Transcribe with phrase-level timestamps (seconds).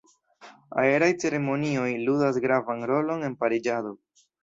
[0.83, 3.99] Aeraj ceremonioj ludas gravan rolon en pariĝado.